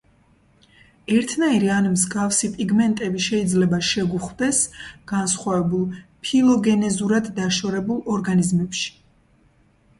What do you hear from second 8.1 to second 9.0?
ორგანიზმებში.